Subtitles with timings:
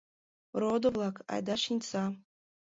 [0.59, 2.03] Родо-влак, айда шичса.